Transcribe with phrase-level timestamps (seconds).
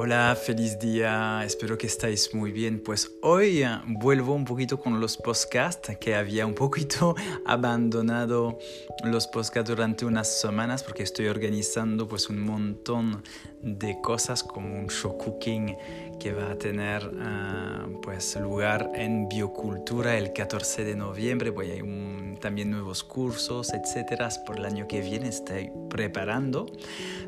[0.00, 2.80] Hola, feliz día, espero que estáis muy bien.
[2.84, 8.60] Pues hoy eh, vuelvo un poquito con los podcasts, que había un poquito abandonado
[9.02, 13.24] los podcasts durante unas semanas porque estoy organizando pues un montón
[13.60, 15.76] de cosas como un show cooking
[16.20, 21.50] que va a tener eh, pues lugar en biocultura el 14 de noviembre.
[21.50, 26.66] Pues hay también nuevos cursos, etcétera, por el año que viene estoy preparando.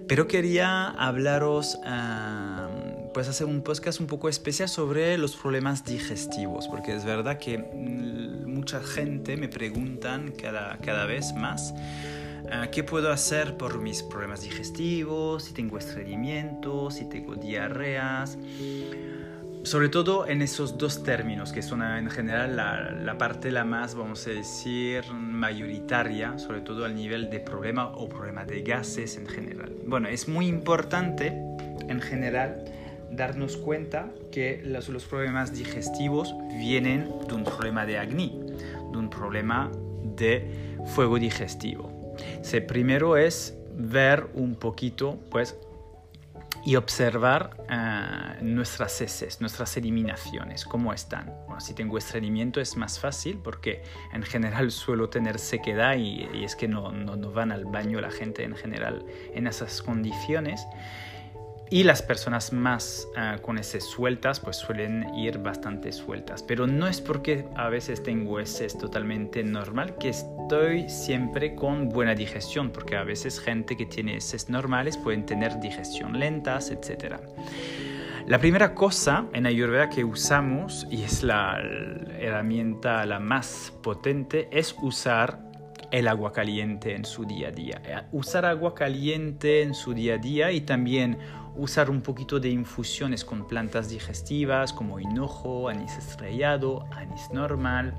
[0.07, 1.77] Pero quería hablaros...
[1.84, 2.59] Uh,
[3.12, 7.59] pues hacer un podcast un poco especial sobre los problemas digestivos, porque es verdad que
[7.59, 11.74] mm, mucha gente me preguntan cada, cada vez más
[12.52, 18.38] ah, qué puedo hacer por mis problemas digestivos, si tengo estreñimiento, si tengo diarreas.
[19.62, 23.95] Sobre todo en esos dos términos, que son en general la, la, parte la más,
[23.95, 29.27] vamos a decir, mayoritaria, sobre todo al nivel de problema o problema de gases en
[29.27, 29.70] general.
[29.84, 31.39] Bueno, es muy importante
[31.89, 32.64] en general
[33.11, 38.33] darnos cuenta que los, problemas digestivos vienen de un problema de acné,
[38.92, 39.70] de un problema
[40.17, 42.14] de fuego digestivo.
[42.52, 45.56] El primero es ver un poquito, pues,
[46.64, 51.33] y observar uh, nuestras heces, nuestras eliminaciones, cómo están.
[51.47, 56.45] Bueno, si tengo estreñimiento es más fácil porque en general suelo tener sequedad y, y
[56.45, 60.67] es que no, no, no, van al baño la gente en general en esas condiciones.
[61.73, 66.43] Y las personas más uh, con heces sueltas pues suelen ir bastante sueltas.
[66.43, 72.17] Pero no es porque a veces tengo heces totalmente normal que estoy siempre con buena
[72.17, 77.15] digestión, porque a veces gente que tiene heces normales pueden tener digestión lentas, etc.
[78.27, 81.57] La primera cosa en Ayurveda que usamos, y es la
[82.19, 85.39] herramienta la más potente, es usar
[85.91, 87.83] el agua caliente en su día a día.
[87.85, 91.19] Eh, usar agua caliente en su día a día y también
[91.56, 97.95] usar un poquito de infusiones con plantas digestivas como hinojo, anís estrellado, anís normal,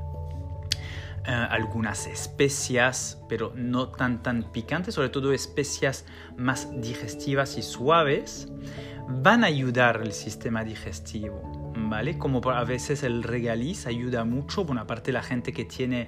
[1.25, 6.05] eh, algunas especias, pero no tan tan picantes, sobre todo especias
[6.35, 8.47] más digestivas y suaves,
[9.07, 12.17] van a ayudar al sistema digestivo, ¿vale?
[12.17, 16.07] Como a veces el regaliz ayuda mucho, bueno, aparte la gente que tiene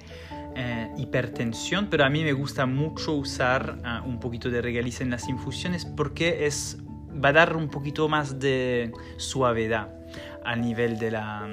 [0.56, 5.10] eh, hipertensión, pero a mí me gusta mucho usar uh, un poquito de regaliz en
[5.10, 6.78] las infusiones porque es
[7.22, 9.94] va a dar un poquito más de suavidad
[10.44, 11.48] a nivel de la,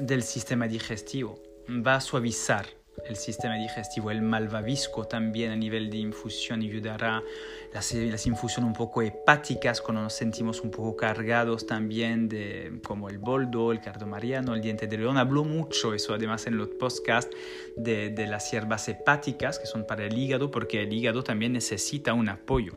[0.00, 1.40] del sistema digestivo.
[1.68, 2.66] Va a suavizar
[3.08, 4.10] el sistema digestivo.
[4.10, 7.22] El malvavisco también a nivel de infusión ayudará.
[7.72, 13.08] Las, las infusiones un poco hepáticas, cuando nos sentimos un poco cargados también, de, como
[13.08, 15.16] el boldo, el cardomariano, el diente de león.
[15.16, 17.34] Hablo mucho eso además en los podcasts
[17.76, 22.12] de, de las hierbas hepáticas que son para el hígado, porque el hígado también necesita
[22.12, 22.76] un apoyo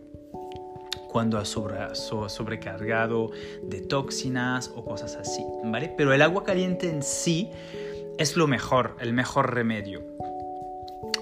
[1.16, 3.32] cuando ha sobre, sobrecargado
[3.64, 5.88] de toxinas o cosas así, ¿vale?
[5.96, 7.52] Pero el agua caliente en sí
[8.18, 10.04] es lo mejor, el mejor remedio.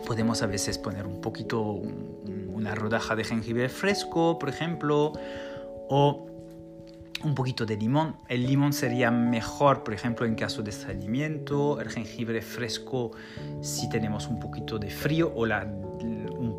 [0.07, 5.13] Podemos a veces poner un poquito, una rodaja de jengibre fresco, por ejemplo,
[5.89, 6.25] o
[7.23, 8.15] un poquito de limón.
[8.29, 13.11] El limón sería mejor, por ejemplo, en caso de estreñimiento, el jengibre fresco
[13.61, 16.12] si tenemos un poquito de frío o la un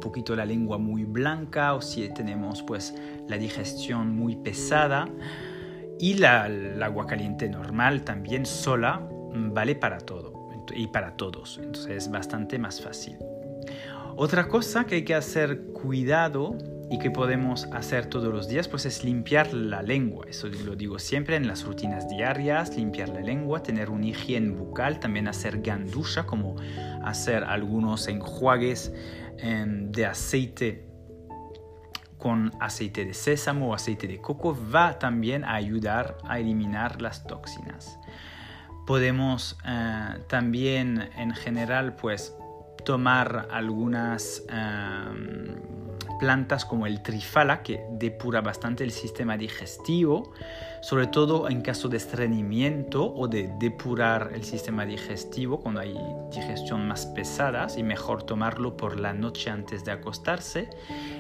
[0.04, 2.94] poquito la lengua muy blanca o si tenemos pues
[3.26, 5.09] la digestión muy pesada.
[5.98, 9.00] Y la, el agua caliente normal también sola
[9.32, 11.59] vale para todo y para todos.
[11.59, 13.16] Entonces es bastante más fácil.
[14.16, 16.56] Otra cosa que hay que hacer cuidado
[16.91, 20.26] y que podemos hacer todos los días pues es limpiar la lengua.
[20.28, 25.00] Eso lo digo siempre en las rutinas diarias limpiar la lengua tener un higiene bucal
[25.00, 26.56] también hacer gandusha como
[27.03, 28.92] hacer algunos enjuagues
[29.37, 30.89] de aceite
[32.19, 37.27] con aceite de sésamo o aceite de coco va también a ayudar a eliminar las
[37.27, 37.99] toxinas.
[38.87, 42.34] Podemos eh, también en general pues
[42.84, 45.57] tomar algunas em,
[46.19, 50.33] plantas como el trifala que depura bastante el sistema digestivo
[50.84, 55.97] sobre todo en caso de estreñimiento o de depurar el sistema digestivo cuando hay
[56.31, 60.69] digestión más pesadas y mejor tomarlo por la noche antes de acostarse.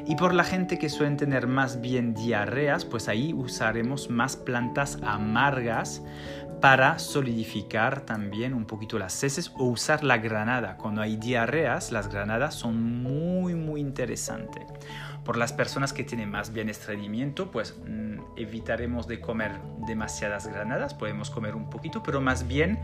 [0.06, 4.98] Y por la gente que suele tener más bien diarreas, pues ahí usaremos más plantas
[5.02, 6.02] amargas
[6.60, 10.76] para solidificar también un poquito las heces o usar la granada.
[10.76, 14.64] Cuando hay diarreas, las granadas son muy muy interesantes.
[15.24, 17.74] Por las personas que tienen más bien estreñimiento, pues
[18.36, 19.52] evitaremos de comer
[19.86, 22.78] demasiadas granadas, podemos comer un poquito, pero más bien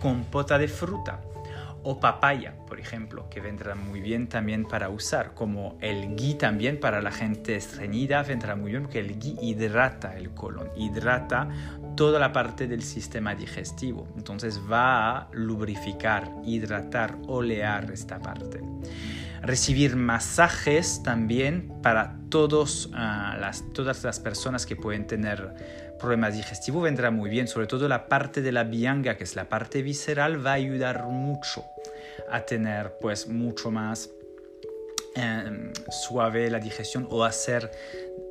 [0.00, 1.20] compota de fruta
[1.84, 6.80] o papaya, por ejemplo, que vendrá muy bien también para usar, como el ghee también
[6.80, 11.48] para la gente estreñida vendrá muy bien porque el ghee hidrata el colon, hidrata
[11.94, 18.62] toda la parte del sistema digestivo, entonces va a lubrificar, hidratar, olear esta parte
[19.44, 25.54] recibir masajes también para todos, ah, las, todas las personas que pueden tener
[25.98, 26.82] problemas digestivos.
[26.82, 30.44] Vendrá muy bien, sobre todo la parte de la bianga, que es la parte visceral,
[30.44, 31.64] va a ayudar mucho
[32.30, 34.10] a tener pues mucho más
[35.14, 37.70] em, suave la digestión o hacer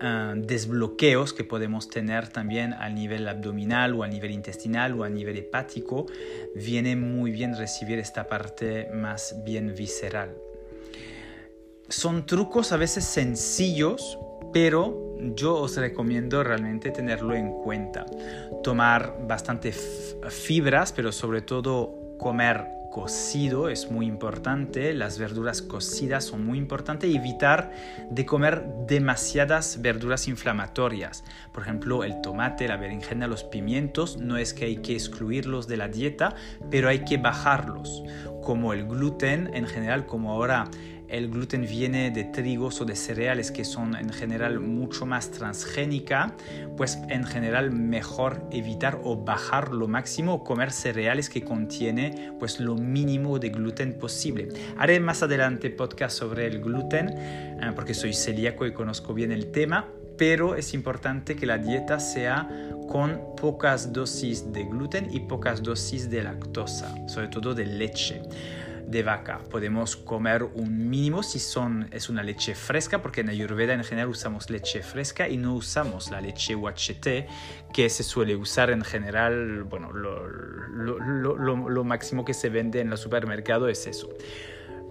[0.02, 5.10] ah, desbloqueos que podemos tener también a nivel abdominal o a nivel intestinal o a
[5.10, 6.08] nivel hepático,
[6.56, 10.36] viene muy bien recibir esta parte más bien visceral
[11.90, 14.18] son trucos a veces sencillos,
[14.52, 18.06] pero yo os recomiendo realmente tenerlo en cuenta.
[18.64, 26.46] Tomar bastante fibras, pero sobre todo comer cocido es muy importante, las verduras cocidas son
[26.46, 27.72] muy importantes evitar
[28.12, 31.24] de comer demasiadas verduras inflamatorias.
[31.52, 35.78] Por ejemplo, el tomate, la berenjena, los pimientos, no es que hay que excluirlos de
[35.78, 36.36] la dieta,
[36.70, 38.04] pero hay que bajarlos.
[38.44, 40.70] Como el gluten en general, como ahora
[41.14, 46.36] el gluten viene de trigos o de cereales que son en general mucho más transgénica,
[46.76, 52.60] pues en general mejor evitar o bajar lo máximo o comer cereales que contiene pues
[52.60, 54.50] lo mínimo de gluten posible.
[54.76, 59.52] Haré más adelante podcast sobre el gluten eh, porque soy celíaco y conozco bien el
[59.52, 59.88] tema,
[60.18, 62.50] pero es importante que la dieta sea
[62.90, 68.24] con pocas dosis de gluten y pocas dosis de lactosa, sobre todo de leche
[68.88, 69.40] de vaca.
[69.50, 74.10] Podemos comer un mínimo si son, es una leche fresca, porque en Ayurveda en general
[74.10, 77.28] usamos leche fresca y no usamos la leche UHT,
[77.74, 82.92] que se suele usar en general, bueno, lo, lo, lo, máximo que se vende en
[82.92, 84.10] el supermercado es eso.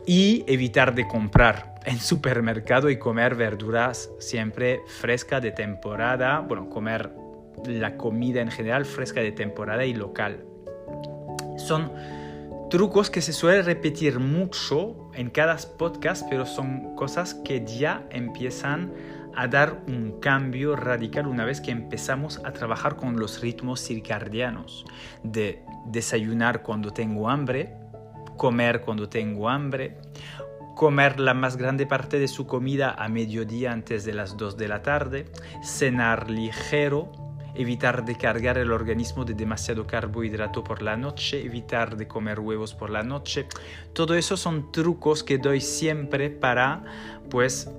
[0.06, 7.12] Y evitar de comprar en supermercado y comer verduras siempre fresca de temporada, bueno, comer
[7.66, 10.44] la comida en general fresca de temporada y local.
[11.56, 11.92] Son
[12.72, 18.94] trucos que se suele repetir mucho en cada podcast, pero son cosas que ya empiezan
[19.36, 24.86] a dar un cambio radical una vez que empezamos a trabajar con los ritmos circadianos,
[25.22, 27.74] de desayunar cuando tengo hambre,
[28.38, 29.98] comer cuando tengo hambre,
[30.74, 34.68] comer la más grande parte de su comida a mediodía antes de las 2 de
[34.68, 35.26] la tarde,
[35.62, 37.12] cenar ligero,
[37.54, 42.74] evitar de cargar el organismo de demasiado carbohidrato por la noche, evitar de comer huevos
[42.74, 43.46] por la noche.
[43.92, 46.84] Todo eso son trucos que doy siempre para
[47.30, 47.70] pues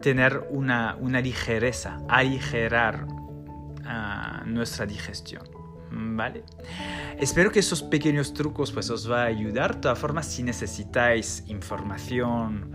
[0.00, 3.06] tener una, una ligereza, aligerar
[3.84, 5.42] ah, nuestra digestión.
[5.96, 6.42] ¿Vale?
[7.20, 9.76] Espero que esos pequeños trucos pues os va a ayudar.
[9.76, 12.72] De todas formas, si necesitáis información,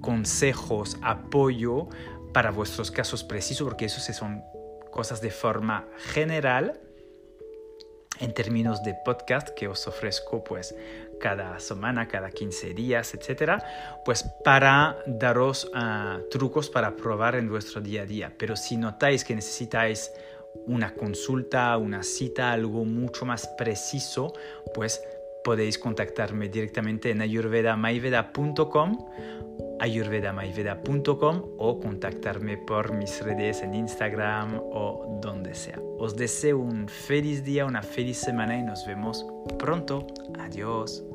[0.00, 1.88] consejos, apoyo
[2.34, 4.42] para vuestros casos precisos, porque esos son
[4.90, 6.80] cosas de forma general
[8.20, 10.74] en términos de podcast que os ofrezco pues
[11.20, 13.62] cada semana, cada 15 días, etcétera,
[14.04, 18.34] pues para daros ah, trucos para probar en vuestro día a día.
[18.38, 20.12] Pero si notáis que necesitáis
[20.66, 24.32] una consulta, una cita, algo mucho más preciso,
[24.74, 25.02] pues
[25.44, 35.54] podéis contactarme directamente en ayurvedamaiveda.com ayurvedamaiveda.com o contactarme por mis redes en Instagram o donde
[35.54, 35.80] sea.
[35.98, 39.26] Os deseo un feliz día, una feliz semana y nos vemos
[39.58, 40.06] pronto.
[40.38, 41.09] Adiós.